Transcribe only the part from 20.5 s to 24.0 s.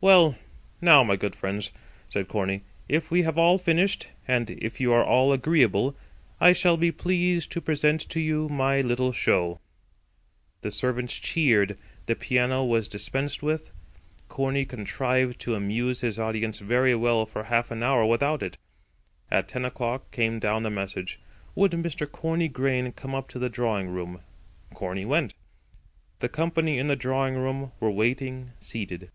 a message: Would Mr. Corney Grain come up into the drawing